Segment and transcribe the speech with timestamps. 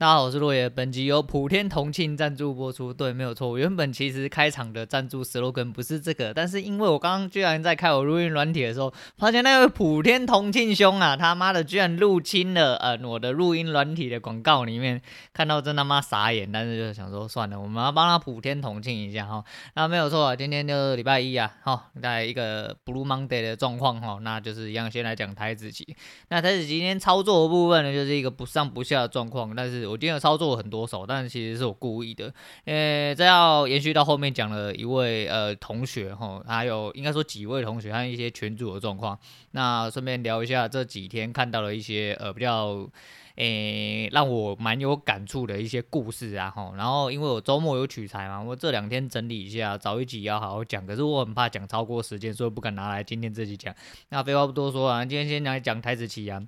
[0.00, 0.66] 大家好，我是落叶。
[0.66, 2.90] 本集由普天同庆赞助播出。
[2.90, 3.58] 对，没有错。
[3.58, 15.02] 原本其实开场的赞助 slogan 不是这个，但是因为我刚刚居然在开我录音软体的时候，发现那位普天同庆兄啊，他妈的居然入侵了呃我的录音软体的广告里面，
[15.34, 16.50] 看到真他妈傻眼。
[16.50, 19.44] 但是就想说算了，我们要帮他普天同庆一下哈。
[19.74, 25.94] 那没有错啊，今天就是礼拜一啊，好，在一个 Blue Monday 的状况哈，那就是一样先来讲台子期。
[26.30, 29.89] 那台子期今天操作的部分呢，就是一个不上不下的状况，但是。
[29.90, 32.32] 我今天有操作很多手，但是其实是我故意的，
[32.64, 39.18] 诶这要延续到后面讲了一位呃同学哈，还有应该说几位同学还有一些群主的状况，
[39.50, 42.88] 那顺便聊一下这几天看到了一些呃比较
[43.36, 53.74] 诶让我蛮有感触的一些故事啊吼，然后因为我周末有取材嘛，我这两天整理一下，找一集要好好讲，可是我很怕讲超过时间，所以不敢拿来今天这集讲。
[54.10, 56.42] 那废话不多说啊，今天先来讲台指期啊。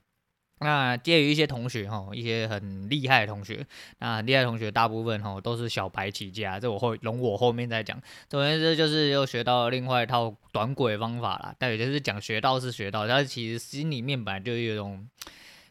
[0.62, 3.66] 那介于一些同学哈，一些很厉害的同学，
[3.98, 8.00] 那很厉害的同学大部分哈都是小白起家，这我会容我后面再讲。
[8.28, 11.54] 总而言之，就是又学到另外一套短轨方法啦。
[11.58, 15.08] 但有些是讲学到是学到，但是其实心里面本来就有一种。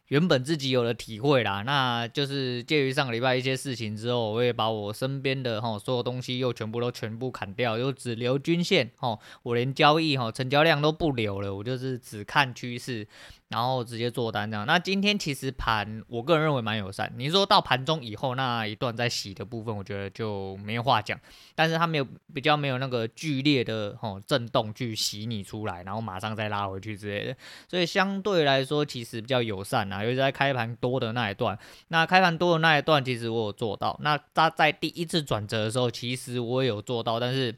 [0.07, 13.07] 原本自己有了体会啦，那就是介于上个礼拜一些事情之后，我也把我身边的哈所有东西又全部都全部砍掉，又只留均线哈，我连交易哈成交量都不留了，我就是只看趋势，
[13.52, 14.66] 然后直接做单这样。
[14.66, 17.11] 那今天其实盘，我个人认为蛮友善。
[17.17, 21.19] 你说到盘中以后那一段在洗的部分，我觉得就没话讲，
[21.53, 27.35] 但是它没有比较没有那个剧烈的吼震动去洗你出来，然后马上再拉回去之类的，
[27.67, 30.02] 所以相对来说其实比较友善啊。
[30.02, 33.99] 尤其在开盘多的那一段，那开盘多的那一段，其实我有做到。
[34.02, 37.53] 那他在第一次转折的时候，其实我也有做到，但是，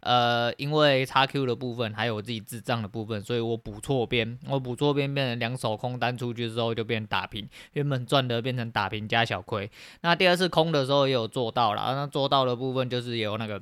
[0.00, 9.70] 呃，因为 XQ 的部分还有我自己智障的部分，所以我补错边，我补错边变成两手空单出去之后就变成打平，原本赚的变成打平加小亏。
[10.02, 13.60] 那第二次空的时候也有做到了，那做到的部分就是有那个。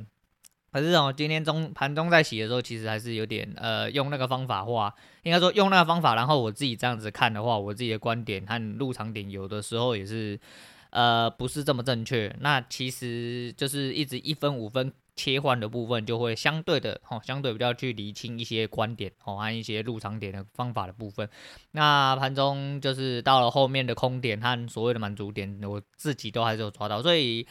[0.73, 10.39] 可是哦，今天中盘中在洗的时候，其实还是有点呃，用那个方法话，应该说用那个方法，然后我自己这样子看的话，我自己的观点和入场点有的时候也是
[10.91, 12.35] 呃不是这么正确。
[12.41, 21.29] 那其实就是一直一分五分切换的部分，就会相对的哦，相对比较去厘清一些观点哦按一些入场点的方法的部分。
[21.73, 27.47] 那盘中就是到了后面的空点和所谓的满足点，我自己都还是有抓到，所以。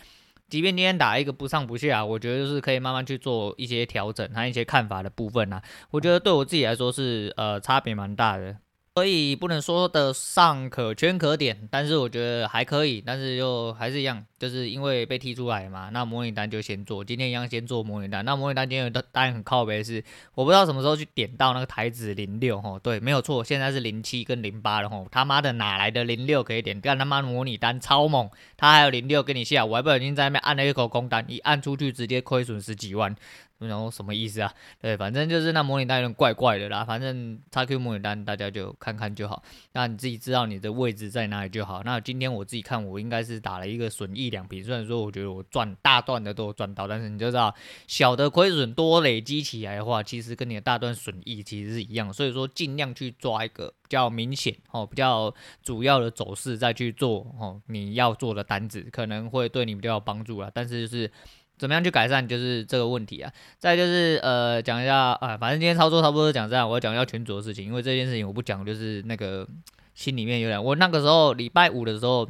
[0.47, 5.59] 即便今天打一个不上不下，我觉得就是可以慢慢去做一些调整，还有一些看法的部分啊，
[5.89, 8.55] 我觉得对我自己来说是呃差别蛮大的。
[8.93, 18.23] 所以不能说的上可圈可点，但是我觉得还可以，但是又还是一样，就是因为被踢出来嘛，那模拟单就先做，今天一样先做模拟单。
[18.23, 20.03] 那模拟单今天的单很靠北是，
[20.35, 26.79] 我不知道什么时候去点到那个台子零六吼，对，没有错，现在是零七跟零八了吼，他妈的哪来的零六可以点？
[26.79, 33.15] 干他妈模拟单超猛，他还有零六跟你下，我还不小心在那边按了一口空单，一按出去直接亏损十几万。
[33.57, 34.53] 然后什么意思啊？
[34.81, 36.83] 对，反正就是那模拟单有点怪怪的啦。
[36.83, 39.41] 反正 XQ 模拟单大家就看看就好，
[39.71, 41.81] 那你自己知道你的位置在哪里就好。
[41.85, 44.61] 那今天我自己看，我应该是打了一个损益两笔。
[44.61, 47.53] 虽然说我觉得我赚大段的都有赚到，但是你就知道
[47.87, 52.13] 小的亏损多累积起来的话，其实跟你的大段损益其实是一样。
[52.13, 60.51] 所以说尽量去抓一个比较明显哦、比较主要的走势再去做哦，你要做的单子可能会对你比较有帮助啦。
[60.53, 61.11] 但是就是。
[61.57, 63.31] 怎么样去改善就是这个问题啊？
[63.57, 69.47] 再就是呃讲一下啊，反正今天操作差不多讲这样，我要讲一下群组的事情，因为这件事情我不讲就是那个
[69.93, 70.61] 心里面有点。
[70.61, 72.27] 我那个时候礼拜五的时候，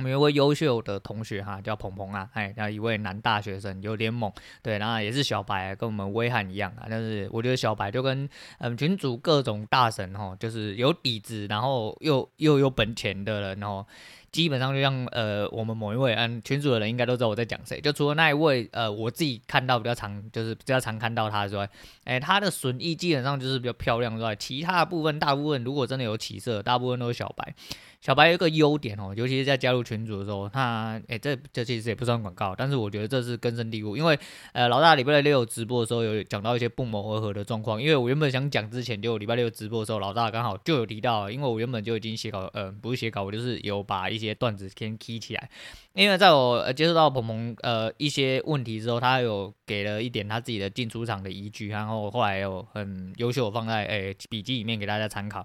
[0.00, 6.86] 我们有位优秀的同学哈，叫鹏鹏啊，哎，然后一位男大学生有点猛，对，然后也是小白，跟我们威汉一样啊。
[6.88, 8.26] 但是我觉得小白就跟
[8.60, 13.84] 嗯群主各种大神哦，就是有底子，然后又又有本钱的人，哦。
[14.32, 21.68] 基本上就像呃，我们某一位嗯群主的人应该都知道我在讲谁，就除了那一位呃，我自己看到比较常就是比较常看到他之外，
[22.04, 24.16] 哎、他的损益基本上就是比较漂亮。
[24.16, 27.54] 之外，其他的部分大部分如果真的有起色，大部分都是小白。
[28.00, 34.18] 小白有一个优点哦，尤其是在加入群组的时候，他哎、这这其实也不算广告，但是我觉得这是根深蒂固，因为
[34.52, 45.50] 呃，老大礼拜六直播的时候有讲到一些不谋而合的状况，因为我原本想讲之前就礼拜六直播的时候，老大刚好就有提到，因为我原本就已经写稿，呃，不是写稿，我就是有把一些段子先 key 起来，
[45.94, 55.44] 因为在我接触到鹏鹏呃一些问题之后，他有给了一点他自己的进出场的依据，然后后来有很优秀放在诶笔记里面给大家参考。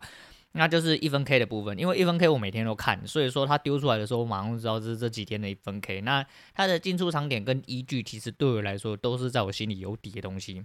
[0.58, 6.00] 那就是一分 K 的部分，因为一分 K 我每天都看，所以说他丢出来的时候，我马上知道这是这几天的一分 K。
[6.00, 10.64] 那他的进出场点跟依据，其实对我来说都是在我心里有底的东西。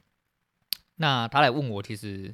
[0.94, 2.32] 那他来问我，其实，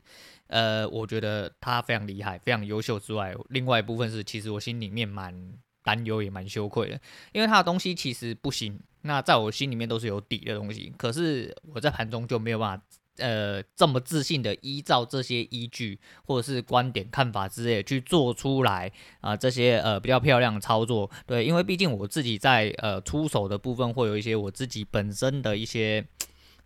[0.49, 5.55] 呃，我觉得他非常厉害，非常优秀之外，另外一部分是，其实我心里面蛮
[5.86, 7.00] 担忧，也蛮羞愧的，
[7.32, 12.84] 因为他的东西其实不行，那在我心里面都是有底的东西，可是我在盘中就没有办法。
[13.18, 18.92] 呃，这么自信的依照这些依据或者是观点看法之类去做出来
[19.22, 26.04] 啊、这些呃比较漂亮的操作，对，因为毕竟我自己在呃出手的部分会有一些我自己本身的一些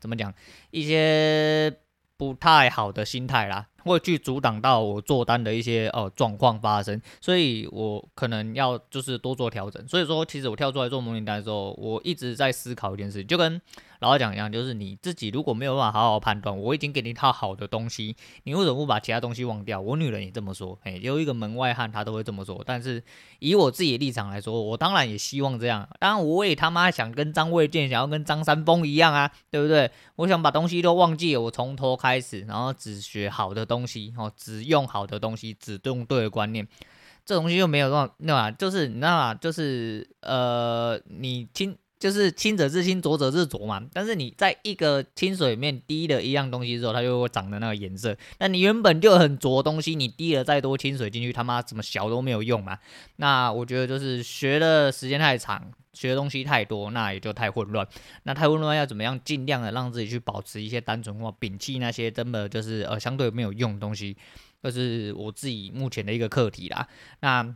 [0.00, 0.34] 怎么讲，
[0.72, 1.72] 一些
[2.16, 3.68] 不太好的心态啦。
[3.84, 9.86] 会去阻挡到我做单的一些呃状况发生，所以我可能要就是多做调整。
[9.88, 13.60] 所以说，其实我跳出来做模拟单的时候，我一直在思考一件事，就跟
[14.00, 19.78] 老话讲一样，就是你自己如果没有办法好好判断，我已经给你一套好的东西，你为什么不把其他东西忘掉？
[19.78, 22.62] 我女人也这么说，哎，有一个门外汉，她都会这么说。
[22.64, 23.02] 但是
[23.40, 25.86] 以我自己的立场来说，我当然也希望这样。
[25.98, 29.90] 当然，我也他妈想跟张卫健，想要跟张三丰一样啊，对不对？
[30.16, 36.66] 我想把东西都忘记，我从头开始，然后只学好的东西，哦，只用好的东西，只用对的观念，
[37.24, 39.34] 这东西又没有用那啊，就是你知道吗？
[39.34, 41.78] 就是呃，你听。
[42.00, 43.86] 就是清者自清，浊者自浊嘛。
[43.92, 48.16] 但是你在一个清水里面滴了一样东西之后，它就会长的那个颜色。
[48.38, 52.78] 那你原本就很浊东西，你滴了再多清水进去，他妈怎么小都没有用嘛。
[53.16, 57.86] 那我觉得就是学的时间太长，学的东西太多，那也就太混乱。
[58.22, 59.20] 那太混乱要怎么样？
[59.22, 64.16] 尽量的让自己去保持一些单纯化，摒弃那些真的就是呃相对没有用的东西，
[64.62, 66.88] 这是我自己目前的一个课题啦。
[67.20, 67.54] 那。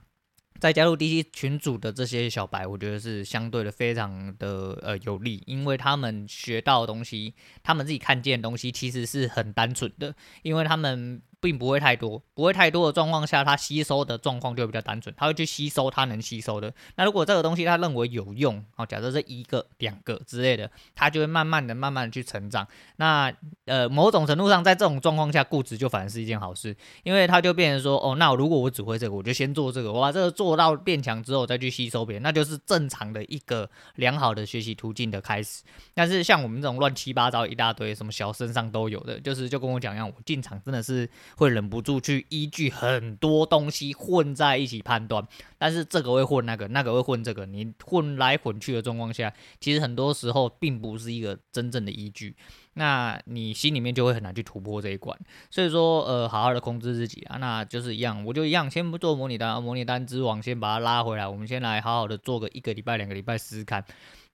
[0.58, 11.20] 再加入 DC 群组的这些小白，我觉得是相对的非常的呃有利，因为他们学到的东西，他们自己看见的东西其实是很单纯的，因为他们。
[11.44, 16.72] 并不会太多，不会太多的状况下，它吸收的状况就比较单纯，它会去吸收它能吸收的。
[16.96, 22.66] 那如果这个东西它认为有用，好，假设是一个、两个之类的，它就会慢慢的、慢慢的去成长。
[22.96, 23.30] 那
[23.66, 35.62] 呃，某种程度上，在这种状况下，固执就反而是一件好事，因为它就变成说，哦，那如果我只会这个，我就先做这个，我把这个做到变强之后，再去吸收别人，那就是正常的一个良好的学习途径的开始。
[35.92, 41.06] 但是像我们这种乱七八糟一大堆，什么小身上都有的，就是就跟我讲一样，我进场真的是。
[41.36, 45.26] 会忍不住去依据很多东西混在一起判断，
[45.58, 52.34] 但是这个会混那个，那个会混这个，你混来混去的状况下，其实很多时候并不是一个真正的依据，
[52.74, 55.18] 那你心里面就会很难去突破这一关。
[55.50, 63.84] 所以说，呃，好好的控制自己啊，那就是一样，我就一样，先不做模拟单，模拟单之王先把它拉回来，我们先来好好的做个一个礼拜、两个礼拜试试看。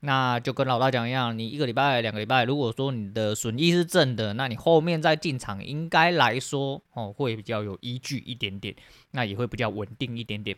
[0.02, 8.74] 那就跟老大讲一样，你一个礼拜、两个礼拜，如果说你的损益是正的，那你后面再进场，应该来说哦，会比较有依据一点点，
[9.10, 10.56] 那也会比较稳定一点点。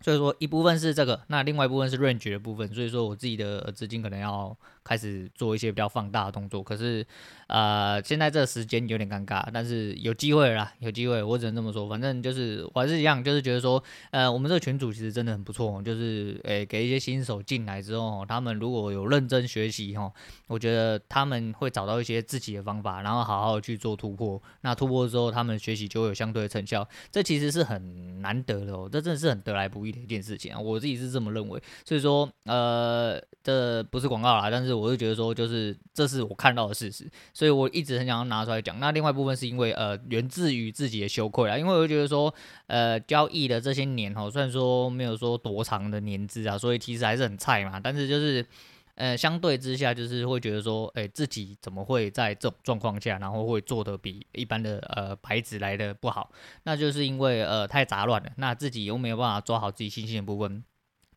[0.00, 6.62] 所以说一部分是这个，那另外一部分是 range 的部分，所以说我自己的资金可能要开始做一些比较放大的动作。
[6.62, 7.04] 可是，
[7.48, 11.88] 呃，现在这个时间有点尴尬，但是有机会啦，有机会，我只能这么说。
[11.88, 13.82] 反正就是我还是一样，就是觉得说，
[14.12, 20.12] 呃，我们这个群组其实真的很不错，就是诶、给一些新手进来之后，他们如果有认真学习哈，
[20.46, 24.40] 我觉得他们会找到一些自己的方法，然后好好去做突破。
[24.60, 30.04] 那突破之后，他们学习就会有相对的成效，这其实是很难得的哦，这真的是很得来不易的。
[30.04, 38.78] 一件事情啊，我自己是这么认为，所以说，呃，这不是广告啦，但是我就觉得说，就是这是我看到的事实，所以我一直很想要拿出来讲。
[38.80, 42.34] 那另外一部分是因为，呃，源自于自己的羞愧啊，因为我就觉得说，
[42.66, 48.44] 呃，交易的这些年哈，虽然说没有说多长的年资啊，所以其实还是很菜嘛，但是就是。
[48.96, 56.30] 呃，相对之下，就是会觉得说，哎，自己怎么会在这种状况下，然后会做的比一般的呃牌子来的不好？
[56.62, 60.62] 那就是因为呃太杂乱了，那自己又没有办法抓好自己信心的部分，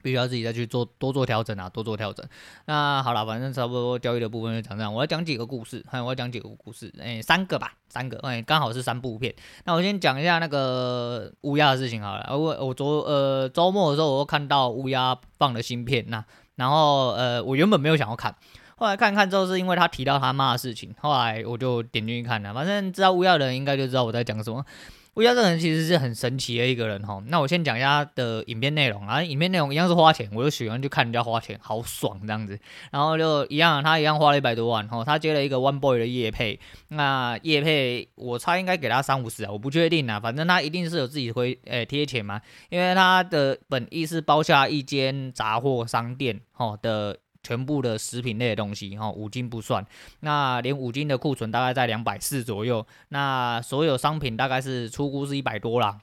[0.01, 2.25] 必须要自己再去做多做调整啊，多做调整。
[2.65, 4.93] 那好了，反正差不多交易的部分就讲这样。
[4.93, 9.33] 我要讲几个故事，还有我要讲几个故事，哎，三个吧，三个，哎，刚好是三部片。
[9.65, 12.37] 那我先讲一下那个乌鸦的事情好了。
[12.37, 16.23] 我我昨呃周末的时候，我又看到乌鸦放了新片，那。
[16.57, 18.35] 然后，呃，我原本没有想要看，
[18.77, 22.51] 后来看看之后，是因为他提到他妈的事情，后来我就点进去看了。
[22.51, 24.65] 反正知道乌鸦的人应该就知道我在讲什么。
[25.17, 27.19] 乌鸦这个人其实是很神奇的一个人哈。
[27.25, 32.59] 那我先讲一下他的影片内容啊，影片内容一样是花钱，我就喜欢去看人家花钱，好爽这样子。
[32.91, 36.59] 然后就一样，他一样花了一百多万哈，他接了一个 One Boy 的夜配，
[36.89, 47.17] 那夜配我猜应该给他三五十啊，我不确定啊，反正他一定是有自己会诶贴钱嘛，因为他的本意是包下一间杂货商店哈的。
[47.47, 49.85] 全部的食品类的东西，哈，五金不算，
[50.19, 55.99] 那连五金的库存大概在两百四左右，那所有商品大概是出估是一百多啦，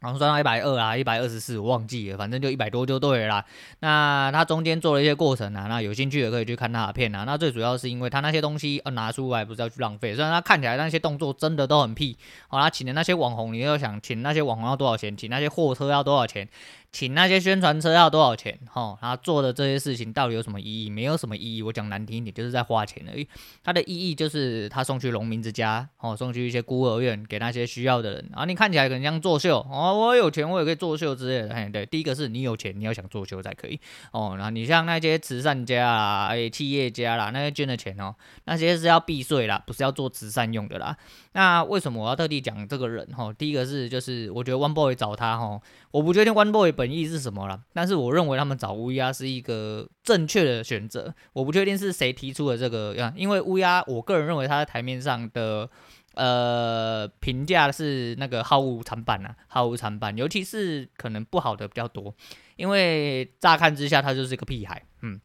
[0.00, 3.44] 然后算到一百二啊，一百二十四，我忘记了，反正就一百多就对了啦。
[3.78, 7.22] 那他中间做了一些过程啊，那有兴趣的可以去看他的片啊。
[7.24, 16.48] 那最主要是因为他那些东西呃拿出来不是要去浪费，虽然他看起来那些动作真的都很屁，好，他请的那些网红，你要想请那些网红要多少钱，请那些货车要多少钱。
[16.92, 18.58] 请那些宣传车要多少钱？
[18.70, 20.90] 哈，他做的这些事情到底有什么意义？
[20.90, 21.62] 没有什么意义。
[21.62, 23.26] 我讲难听一点，就是在花钱而已。
[23.64, 28.30] 他的意义就是他送去农民之家，哦，送去一些孤儿院，给那些需要的人。
[28.34, 31.54] 啊，你看起来可能像作秀哦，我有钱，我也可以作秀之类的。
[31.54, 33.80] 嘿，对，第一个是你有钱，你要想作秀才可以。
[34.10, 40.94] 哦，那你像那些慈善家啦，哎，企业家啦，那些捐的钱哦，那些是要避税啦，不是要做慈善用的啦。
[41.32, 43.06] 那为什么我要特地讲这个人？
[43.16, 45.58] 哈，第一个是就是我觉得 One Boy 找他哈，
[45.90, 51.14] 我不确定 One Boy 本意是什么了，但是我认为他们找乌鸦是一个正确的选择。
[51.32, 55.70] 我不确定是谁提出的这个呀，因为乌鸦，我个人认为他在台面上的
[56.14, 62.12] 呃评价是那个毫无参半啊，毫无参半，尤其是可能不好的比较多，
[62.56, 65.20] 因为乍看之下他就是一个屁孩，嗯。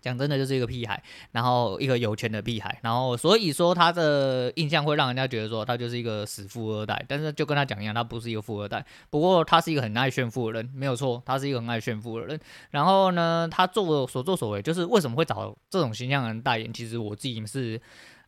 [0.00, 1.02] 讲真的，就是一个屁孩，
[1.32, 12.40] 然后一个有钱的屁孩，然后所以说他的印象会让人家觉得说他就是一个死富二代，但是就跟他讲一样，他不是一个富二代，不过他是一个很爱炫富的人，没有错，他是一个很爱炫富的人。
[12.70, 17.80] 然后呢，他做所作所为，就是为什么会找这种形象的人代言，其实我自己是。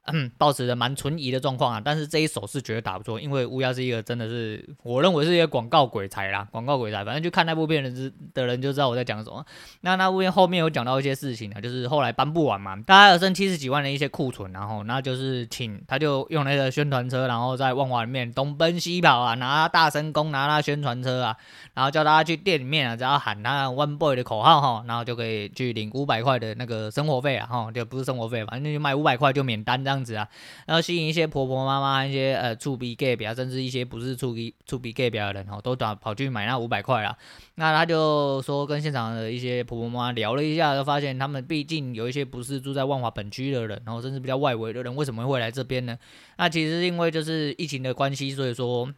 [0.07, 9.45] 嗯，抱持着蛮存疑的状况啊，但是这一手是绝对打不错，因为乌鸦是一个真的是，我认为是一个广告鬼才啦，广告鬼才，反正就看那部片的人的人就知道我在讲什么。
[9.83, 21.37] 那那部片后面有讲到一些事情啊，就是后来搬不完嘛，大概有剩七十几万的一些库存，然后那就是请他就用那个宣传车，然后在万华里面东奔西跑啊，拿大声公，拿那宣传车啊，
[21.75, 30.29] 然后叫大家去店里面啊，只要喊他 One Boy 的口号哈，然后就可以去领五百块的那个生活费啊，哈，就不是生活费，反正就卖五百块就免单的样子啊，
[30.67, 37.17] 然后吸引一些婆婆妈妈、一些呃处 B gay 表，甚至一些不是厝边厝边隔壁的人哦，都跑跑去买那五百块啊。
[37.57, 45.99] 那他就说跟现场的一些婆婆妈妈聊了一下，就发现他们毕竟有一些不是住在万华本区的人，然后甚至比较外围的人，为什么会来这边呢？
[46.39, 48.89] 那其实因为就是疫情的关系，所以说。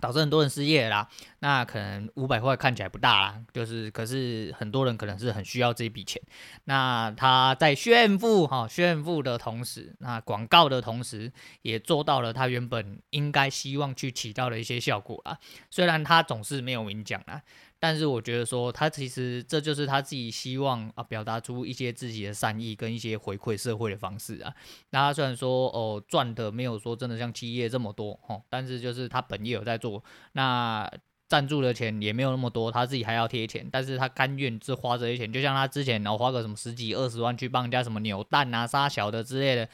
[0.00, 1.08] 导致很多人失业啦，
[1.40, 6.20] 那可能五百块看起来不大啦，就是可是很多人可能是很需要这笔钱。
[6.64, 15.38] 那他在炫富哈，炫富的同时，那广告的同时，也做到了他原本应该希望去起到的一些效果啦。
[15.70, 17.42] 虽然他总是没有明讲啦。
[17.80, 24.52] 但是我觉得说，他其实这就是他自己希望啊，表达出一些自己的善意跟一些回馈社会的方式啊。
[24.90, 30.90] 那他虽然说哦赚的没有说真的像企业这么多哦，但是就是他本业有在做，那
[31.28, 39.68] 赞助的钱也没有那么多，他自己还要贴钱，但是他甘愿只花这些钱，就像他之前然后花个什么十几二十万去帮人家什么扭蛋啊、杀小的之类的。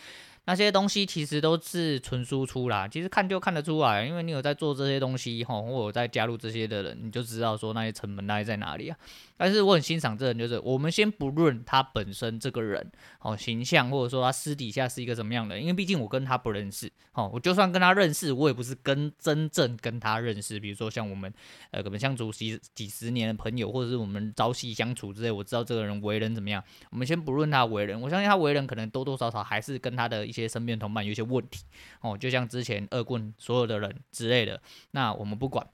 [0.46, 8.96] 那些东西其实都是纯输出啦，其实看就看得出来，因为你有在做这些东西吼，或有在加入这些的人，你就知道说那些成本大概在哪里啊。
[9.36, 20.60] 但是我很欣赏这人，就是我们先不论他本身这个人哦形象，或者说他私底下是一个什么样的，因为毕竟我跟他不认识哦，我就算跟他认识，我也不是跟真正跟他认识。
[20.60, 21.32] 比如说像我们
[21.72, 26.62] 呃可能相处几几十年的朋友，或者是我们朝夕相处之类，我知道这个人为人怎么样。
[26.90, 31.64] 我们先不论他为人，我相信他为人可能多多少少还是跟他的一些身边同伴有一些问题
[32.02, 34.62] 哦，就像之前恶棍所有的人之类的。
[34.92, 35.66] 那我们不管，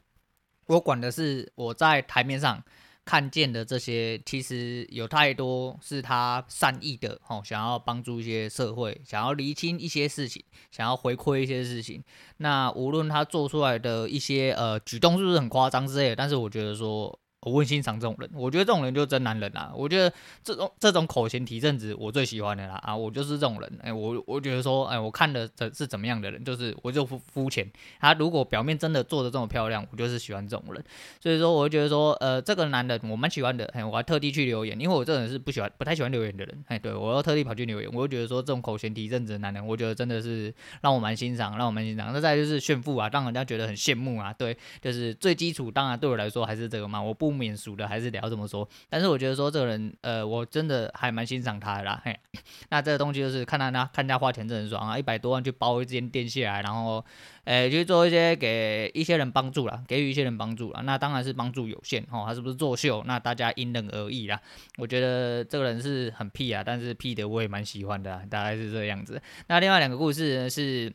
[0.66, 2.64] 我管的是我在台面上。
[3.10, 12.00] 看见的这些，其实有太多是他善意的，哦，想要帮助一些社会，想要厘清一些事情，想要回馈一些事情。
[12.36, 17.18] 那无论他做出来的一些呃举动是不是很夸张之类的，但是我觉得说。
[17.42, 19.72] 我很欣赏这种人，我觉得这种人就是真男人啊！
[19.74, 20.12] 我觉得
[20.44, 22.94] 这种这种口嫌体正直，我最喜欢的啦啊！
[22.94, 27.66] 我就是这种人，哎，我我觉得说，哎，我看的这是怎么样的人，就是我就肤肤浅。
[27.98, 30.84] 他如果表面真的做的这么漂亮，我就是喜欢这种人。
[31.18, 42.12] 所以说，我就觉得说，呃，这个男人我蛮喜欢的，哎，我还特地去留言，因为我这人是不喜欢、不太喜欢留言的人，哎，对我要特地跑去留言，我就觉得说，这种口嫌体正直的男人，我觉得真的是让我蛮欣赏，让我蛮欣赏。
[42.12, 48.10] 那再就是炫富啊，让人家觉得很羡慕啊，对，就是最基础，当然对我来说还是这个嘛，我不不免俗的还是。
[48.10, 52.02] 聊这么说，但是我觉得说这个人，呃，我真的还蛮欣赏他的啦。
[52.04, 52.18] 嘿，
[52.70, 57.04] 那这个东西就是看他那看他花钱真爽啊，一百多万去包一间店下来，然后，
[57.44, 60.80] 诶，去做一些给一些人帮助啦，给予一些人帮助啦。
[60.80, 63.00] 那当然是帮助有限哦，他是不是作秀？
[63.06, 64.40] 那大家因人而异啦。
[64.76, 69.22] 我觉得这个人是很屁啊，但是屁的我也蛮喜欢的，大概是这个样子。
[69.46, 70.92] 那另外两个故事呢是。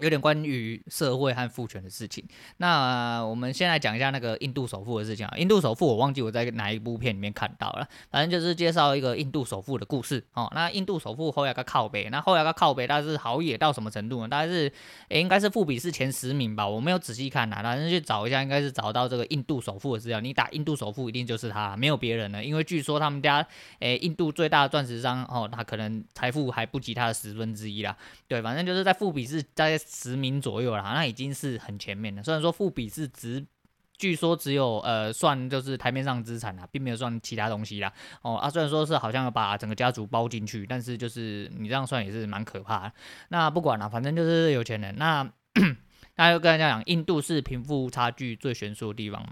[0.00, 2.24] 有点关于社会和父权的事情。
[2.56, 5.36] 那、呃、我们先来讲一下那个印度首富的事情啊。
[5.36, 10.50] 印度首富我忘记我在哪一部片里面看到了，反正就是介绍一个印度首富的故事哦。
[10.54, 14.28] 那印度首富后来个靠北，那后来个靠北，但是好野到什么程度呢？
[14.28, 14.72] 大概是
[15.08, 16.66] 诶，应该是富比士前十名吧。
[16.66, 20.20] 我没有仔细看呐、啊，反正去找一下，应该是找到这个印度首富的资料。
[20.20, 22.42] 你打印度首富，一定就是他，没有别人了。
[22.42, 23.46] 因为据说他们家
[23.80, 27.96] 诶，印度最大的钻石商哦，他可能财富还不及他的十分之一啦。
[28.26, 29.78] 对，反正就是在富比士在。
[29.90, 32.22] 十名左右啦，那已经是很前面了。
[32.22, 33.44] 虽然说富比是只
[33.98, 37.92] 据说只有呃算就是台面上资产啊，并没有算其他东西啦。
[38.22, 42.92] 哦啊，虽然说是好像把整个家族包进去，但是就是你这样算也是蛮可怕的。
[43.28, 44.94] 那不管了，反正就是有钱人。
[44.96, 45.24] 那
[46.14, 49.26] 大家就跟大家讲，印度是贫富差距最悬殊的地方。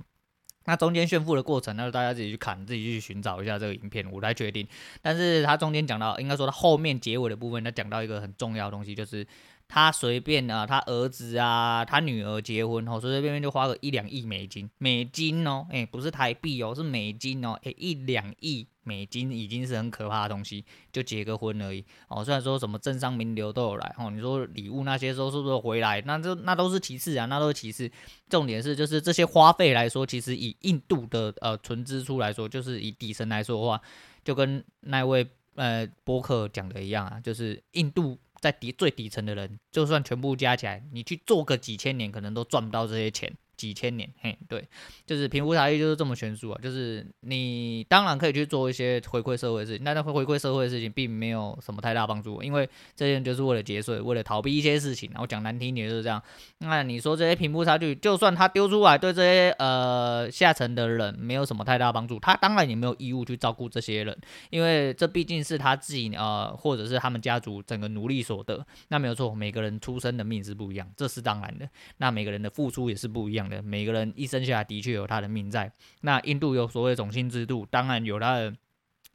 [0.64, 4.68] 那中间炫富的过程，那就大家自己去看，自己去寻找一下这个影片，我来决定。
[5.00, 9.26] 但是他中间讲到，应该说他后面结尾的部分，他讲到一个很重要的东西，就是
[9.68, 18.66] 他随便啊，他儿子啊，他女儿结婚后，随随便便就花个一两亿美金，美金哦，诶，不是台币哦，是美金哦，诶，一两亿。
[18.84, 22.24] 美金已经是很可怕的东西，就结个婚而已哦。
[22.24, 26.00] 虽然说什么政商名流都有来哦，你说礼物那些时候是不是回来？
[26.06, 27.90] 那就那都是其次啊，那都是其次。
[28.30, 33.78] 重点是就是这些花费来说，其实以印度的呃纯支出来说，就是以底层来说的话，
[34.24, 43.36] 就跟那位呃播客讲的一样啊，就是印度在底最底层的人，就算全部加起来，你去做个几千年，可能都赚不到这些钱。
[43.58, 44.66] 几千年，嘿，对，
[45.04, 46.60] 就是贫富差距就是这么悬殊啊。
[46.62, 55.10] 就是你当然可以去做一些回馈社会的事情，但是回馈社会的事情并没有什么太大帮助，因为这些人就是为了节税，为了逃避一些事情。
[55.10, 56.22] 然后讲难听点就是这样。
[56.58, 64.16] 那你说这些贫富差距，就算他丢出来对这些呃下层的人没有什么太大帮助，他当然也没有义务去照顾这些人，
[64.50, 68.64] 因为这毕竟是他自己呃或者是他们家族整个努力所得。
[68.88, 71.68] 那没有错，每个人出生的命是不一样，这是当然的。
[71.96, 75.72] 那每个人的付出也是不一样每个人一生下来的确有他的命在。
[76.02, 78.54] 那印度有所谓种姓制度，当然有他的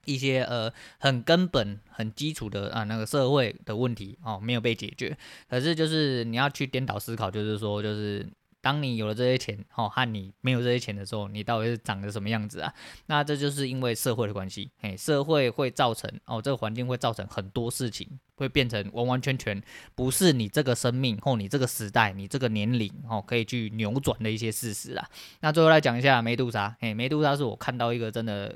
[0.05, 5.17] 一些呃很根本、很基础的啊那个社会的问题哦没有被解决。
[5.49, 8.27] 可是就是你要去颠倒思考，就是说就是。
[8.63, 12.73] 当你有了这些钱，哦，和你没有这些钱的时候，你到底是长得什么样子啊？
[13.07, 18.07] 那这就是因为社会的关系，嘿，社会会造成哦，这个环境会造成很多事情，
[18.43, 19.59] 会变成完完全全
[19.95, 25.03] 不是你这个生命或你这个时代、你这个年龄哦可以去扭转的一些事实啊。
[25.39, 28.53] 那最后来讲一下梅杜莎，嘿，梅杜莎是我看到一个真的，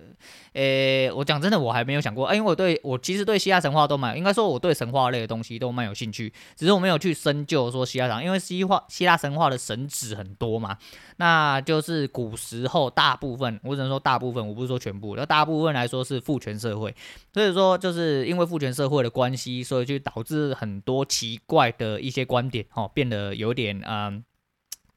[0.53, 9.87] 诶，我讲真的，我还没有想过，哎，因为我对我其实对希腊神话都蛮，应该说我对神话类的东西都蛮有兴趣，只是我没有去深究说希腊神，因为希腊希腊神话的神。
[9.87, 10.77] 纸很多嘛，
[11.15, 16.93] 那就是古时候大部分，我只能说大部分，我不是说全部，那大部分来说是父权社会，
[17.33, 24.23] 所以说就是因为父权社会的关系，所以就导致很多奇怪的一些观点，哦，变得有点嗯。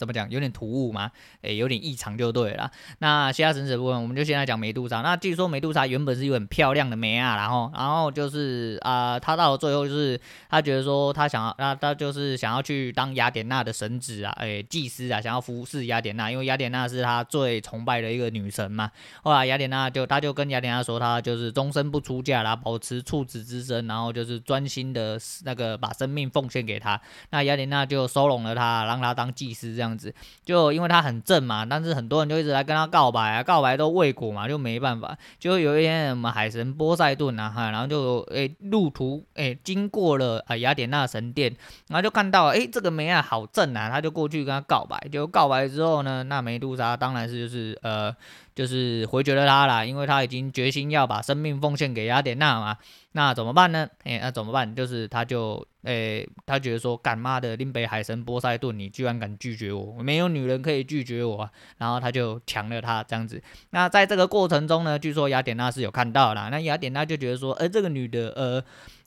[0.01, 0.31] 怎么讲？
[0.31, 1.11] 有点突兀吗？
[1.43, 2.71] 诶，有点异常就对了。
[3.01, 5.03] 那希腊神子部分，我们就先来讲梅杜莎。
[5.03, 18.91] 那据说梅杜莎原本是一个很漂亮的梅啊，然后，然后就是啊、呃，他到了最后就是他觉得说他想要，那他就是想要去当雅典娜的神子啊，诶，祭司啊，想要服侍雅典娜，因为雅典娜是他最崇拜的一个女神嘛。
[19.23, 26.99] 后来雅典娜就他就跟雅典娜说，他就是终身不出嫁啦，保持处子之身，然后就是专心的那个把生命奉献给他。
[27.29, 29.90] 那雅典娜就收容了他，让他当祭司这样。
[29.91, 35.17] 样子，就因为他很正嘛，但是很多人就一直来跟他告白啊，告白都未果嘛，就没办法。
[35.39, 41.55] 就有一天，我们海神波塞顿啊，哈，然后就诶路途诶经过了啊雅典娜神殿，
[41.89, 44.99] 然后就看到诶这个梅亚好正啊，他就过去跟他告白。
[45.11, 48.15] 就告白之后呢，那梅杜莎当然是就是呃。
[48.61, 52.77] 就是回绝了他啦，因为他已经决心要把生命奉献给雅典娜嘛。
[53.13, 53.89] 那怎么办呢？
[54.05, 54.75] 哎、那怎么办？
[54.75, 61.49] 就是他就，诶、他觉得说，干妈的林北海神波塞顿，你居然敢拒绝我，没有女人可以拒绝我。
[61.79, 63.43] 然后他就抢了他这样子。
[63.71, 66.51] 那在这个过程中呢，据说雅典娜是有看到啦。
[66.51, 68.63] 那雅典娜就觉得说，呃，这个女的，呃。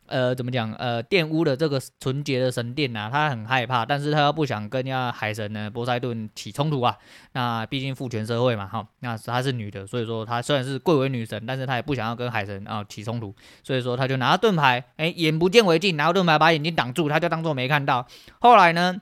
[0.08, 0.72] 呃，怎么讲？
[0.74, 6.98] 呃，玷污了这个纯洁的神殿呐，他很害怕，但是他又不想跟人家海神呢波塞顿起冲突啊。
[7.32, 18.06] 那毕竟父权社会嘛，哈，那她是女的，所以说她虽然是贵为女神，但是她也不想要跟海神啊起冲突，所以说她就拿盾牌，哎，眼不见为净，拿盾牌把眼睛挡住，她就当做没看到。
[18.40, 19.02] 后来呢？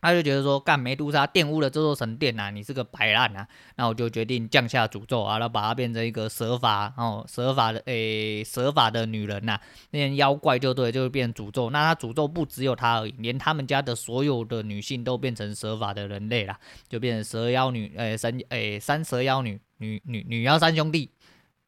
[0.00, 3.46] 他就觉得说，干梅杜莎玷污了这座神殿呐、你是个白烂啊！
[3.74, 9.58] 那我就决定降下诅咒啊，然后把它变成一个蛇发哦，蛇发的诶，蛇发的女人呐、
[9.90, 11.70] 那些妖怪就对，就会变诅咒。
[11.70, 16.56] 那他诅咒不只有他而已，连他们家的所有的女性都变成蛇发的人类了，
[16.88, 21.10] 就变成蛇妖女诶，三诶三蛇妖女女女女妖三兄弟。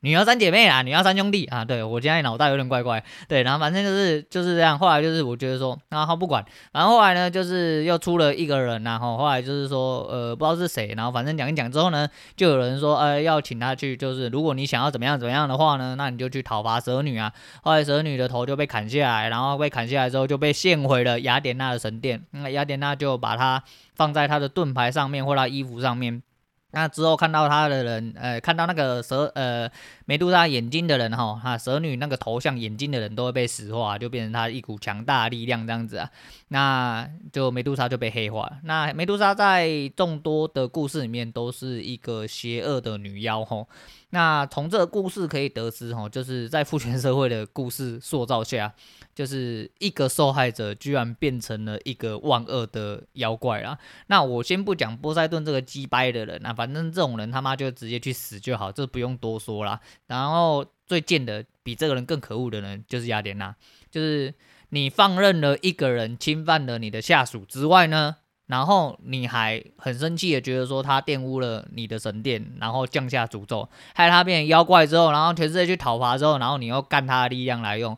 [0.03, 4.79] 女妖三姐妹啊，女妖三兄弟啊，对，我现在脑袋有点怪怪，对，然后反正就是就是这样。
[4.79, 17.31] 后来就是我觉得说，然后不管，然后后来呢，就是又出了一个人，然后后来就是说，呃，不知道是谁，然后反正讲一讲之后呢，就有人说，呃，要请他去，就是如果你想要怎么样怎么样的话呢，那你就去讨伐蛇女啊。
[17.63, 23.63] 后来蛇女的头就被砍下来，然后被砍下来之后就被献回了雅典娜的神殿，那雅典娜就把它
[23.95, 26.23] 放在她的盾牌上面或她衣服上面。
[26.73, 29.71] 那之后看到他的人，呃，看到那个蛇，呃，
[30.07, 36.11] 美杜莎眼睛的人哈，哈蛇女那个头像眼睛的人都会被石化，就变成他一股强大力量这样子啊。
[36.49, 38.51] 那就美杜莎就被黑化。
[38.65, 43.69] 那美杜莎在众多的故事里面都是一个邪恶的女妖吼。
[44.11, 48.73] 那从这个故事可以得知吼，就是在父权社会的故事塑造下，
[49.15, 53.79] 就是一个受害者居然变成了一个万恶的妖怪啦。
[54.09, 59.81] 那我先不讲波塞顿这个鸡掰的人啊，反正这种人他妈就直接去死就好，这不用多说啦。
[60.07, 63.55] 然后最贱的比这个人更可恶的人就是雅典娜，
[63.91, 64.35] 就是。
[64.73, 68.19] 你放任了一个人侵犯了你的下属之外呢，
[68.51, 77.97] 然后你还很生气的觉得说他玷污了你的神殿，然后降下诅咒，害他变成妖怪之后，然后全世界去讨伐之后，然后你又干他的力量来用。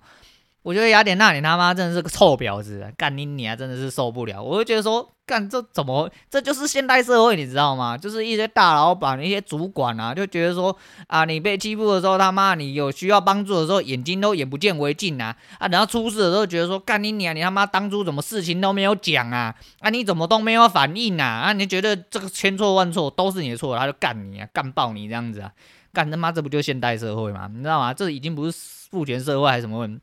[0.63, 4.41] 我觉得雅典娜，你他妈真的是个臭婊子，干你你啊，真的是受不了。
[4.41, 7.97] 我就觉得说，干这怎么，这就是现代社会，你知道吗？
[7.97, 15.67] 就是一些大老板、一些主管啊，就觉得说啊，你被欺负的时候，他妈你有需要帮助的时候，眼睛都眼不见为净啊啊！
[15.67, 19.89] 等到出事的时候，觉得说干你娘，你他妈当初怎么事情都没有讲啊啊！
[19.89, 21.53] 你怎么都没有反应啊啊！
[21.55, 25.51] 你觉得这个千错万错都是你的错，他就干你啊，干爆你这样子啊，
[25.95, 27.49] 干他妈这不就现代社会吗？
[27.51, 27.95] 你知道吗？
[27.95, 28.53] 这已经不是
[28.91, 29.99] 父权社会还是什么问？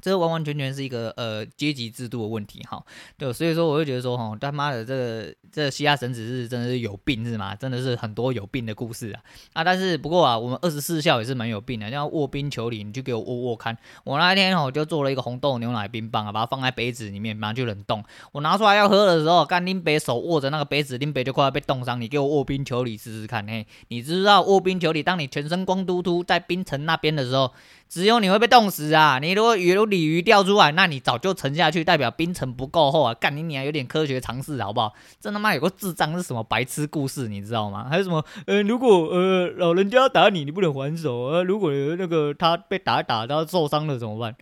[0.00, 2.82] 这完完全全是一个呃阶级制度的问题哈，
[3.16, 7.54] 对，所以说我会觉得说哈，他妈的这个这个希腊神只是真的是有病是吗？
[7.54, 9.20] 真的是很多有病的故事啊
[9.54, 9.64] 啊！
[9.64, 13.76] 但是不过啊，我们二十四孝也是蛮有病的，像卧冰求鲤，你就给我握握看。
[14.04, 18.02] 我那一天哦就做了一个红豆牛奶冰棒啊，把它放在杯子里面，马上就冷冻。
[18.32, 22.00] 我拿出来要喝的时候，干林北手握着那个杯子，林北就快要被冻伤。
[22.00, 27.52] 你给我卧冰求鲤试试看，嘿，你知道卧冰求鲤，当你全身光秃秃在冰层那边的时候。
[27.88, 29.18] 只有你会被冻死啊！
[29.18, 33.14] 你如果有鲤鱼掉出来，那你早就沉下去，代表冰层不够厚啊！
[33.14, 34.92] 干你娘，有点科学常识好不好？
[35.18, 37.86] 这他妈有个智障是什么白痴故事，你知道吗？
[37.88, 41.42] 还有什么呃，如果呃老人家打你，你不能还手啊！
[41.42, 44.36] 如果那个他被打打他受伤了怎么办？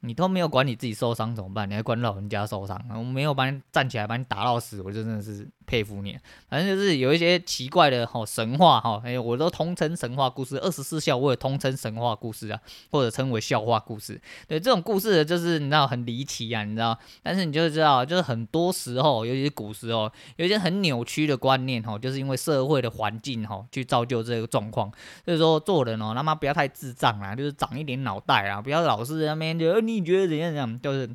[0.00, 1.70] 你都没有管你自己受伤怎么办？
[1.70, 2.80] 你还管老人家受伤？
[2.90, 5.46] 我没有把你站起来把你打到死，我就真的是。
[5.66, 10.58] 佩服你，反正就是有一些奇怪的哈神话哈，哎，我都通称神话故事。
[10.58, 14.20] 二十四孝我也通称神话故事啊，或者称为笑话故事。
[14.46, 16.98] 对，这种故事就是你知道很离奇啊，你知道？
[17.22, 24.90] 但是你就知道，就是很多时候，尤其是古时候，有一些很扭曲的观念哈，就是因为社会的环境哈，去造就这个状况。
[25.24, 31.08] 所以说做人哦，他妈不要太智障啦，就是长一点脑袋啊，不要老是在那边就你觉得怎样怎样，就是。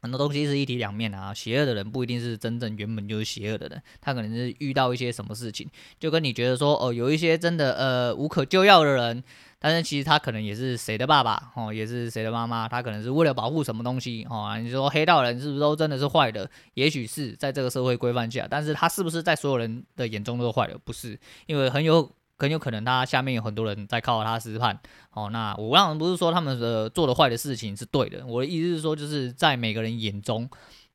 [0.00, 9.22] 很多东西是一体两面的啊，邪恶的人不一定是真正原本就是邪恶的人，他可能是遇到一些什么事情，就跟你觉得说哦，有一些真的呃无可救药的人，
[9.58, 14.56] 但是其实他可能也是谁的爸爸哦，也是谁的妈妈，他可能是为了保护什么东西哦。
[14.62, 16.48] 你说黑道人是不是都真的是坏的？
[16.74, 20.78] 也许是在这个社会规范下，但是他是不是在所有人的眼中都是坏的？
[20.78, 22.10] 不是，因为很有。
[22.38, 24.78] 很有可能他下面有很多人在靠他吃饭，
[25.12, 30.48] 哦，那我当然不是说他们的做的坏的事情是对的，我的意思是说，就是在每个人眼中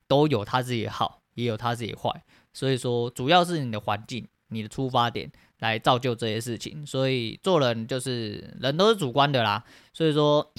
[0.08, 2.10] 都有他自己的好，也有他自己的坏，
[2.52, 10.52] 所以说主要是你的环境、你的出发点来造就这些事情，所以做人就是人都是主观的啦，所以说。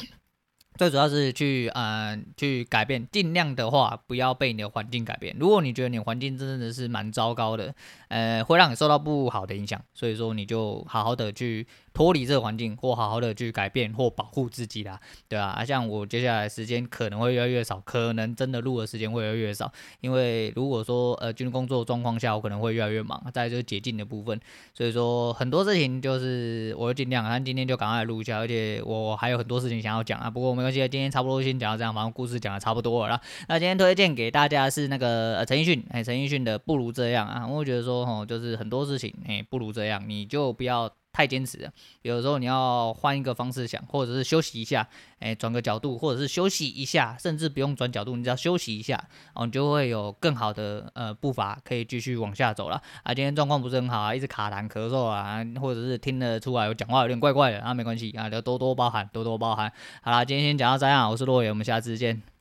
[0.77, 5.35] 最主要是去嗯、呃、去改变，尽量的话不要被你的环境改变。
[5.39, 7.73] 如果你觉得你的环境真的是蛮糟糕的，
[8.09, 11.65] 呃，会让你受到不好的影响，所以说你就好好的去。
[11.95, 24.37] 脱离这个环境，或好好的去改变或保护自己啦，对啊，像我接下来时间可能会越来越少，可能真的录的时间会越来越少，因为如果说呃军工作状况下，我可能会越来越忙，在这个解禁的部分，
[24.73, 33.21] 所以说很多事情就是我会尽量，但今天就赶快录一下，而且我还有很多事情想要讲啊，不过没关系，今天差不多先讲到这样，反正故事讲的差不多了啦。
[33.47, 40.91] 那今天推荐给大家是那个呃陈奕迅，哎，陈奕迅的不如这样啊，我觉得说吼，就是很多事情哎不如这样，你就不要。
[41.15, 44.85] 太坚持了，有的时候你要换一个方式想，或者是休息一下，
[45.19, 49.01] 哎，转个角度，或者是休息一下，甚至不用转角度，你只要休息一下，
[49.33, 52.81] 哦，你就会有更好的呃步伐可以继续往下走了。
[53.03, 59.71] 啊，今天状况不是很好啊，一直卡痰咳嗽啊，或者是听得出来我讲话有点怪怪的啊，没关系啊，就多多包涵，多多包涵。
[60.01, 62.34] 好啦，今天先讲到这样，我是洛野，我们下次见。